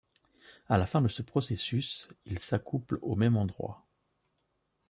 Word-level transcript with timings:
À 0.67 0.79
la 0.79 0.87
fin 0.87 0.99
de 1.03 1.07
ce 1.07 1.21
processus, 1.21 2.07
ils 2.25 2.39
s'accouplent 2.39 2.97
au 3.03 3.15
même 3.15 3.37
endroit. 3.37 3.85